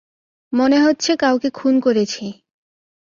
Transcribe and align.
মনে 0.53 0.77
হচ্ছে 0.79 1.11
কাউকে 1.15 1.49
খুন 1.49 1.75
করেছি। 1.79 2.25